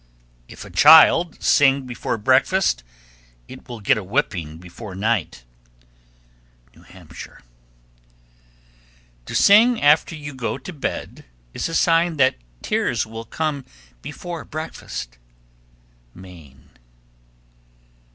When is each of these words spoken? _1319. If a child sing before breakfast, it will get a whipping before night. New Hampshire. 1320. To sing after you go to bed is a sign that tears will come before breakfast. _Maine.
_1319. 0.49 0.53
If 0.57 0.65
a 0.65 0.75
child 1.35 1.43
sing 1.43 1.85
before 1.85 2.17
breakfast, 2.17 2.83
it 3.47 3.69
will 3.69 3.79
get 3.79 3.99
a 3.99 4.03
whipping 4.03 4.57
before 4.57 4.95
night. 4.95 5.43
New 6.75 6.81
Hampshire. 6.81 7.43
1320. 9.25 9.25
To 9.27 9.35
sing 9.35 9.79
after 9.83 10.15
you 10.15 10.33
go 10.33 10.57
to 10.57 10.73
bed 10.73 11.25
is 11.53 11.69
a 11.69 11.75
sign 11.75 12.17
that 12.17 12.33
tears 12.63 13.05
will 13.05 13.25
come 13.25 13.63
before 14.01 14.43
breakfast. 14.43 15.19
_Maine. 16.17 16.69